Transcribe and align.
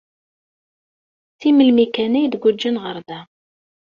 Seg 1.41 1.51
melmi 1.55 1.85
kan 1.93 2.17
ay 2.19 2.27
d-guǧǧen 2.27 2.75
ɣer 2.83 2.97
da. 3.07 3.19